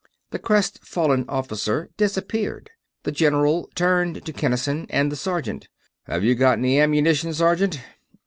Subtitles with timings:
[0.31, 2.71] The crestfallen officer disappeared;
[3.03, 5.67] the general turned to Kinnison and the sergeant.
[6.05, 7.79] "Have you got any ammunition, sergeant?"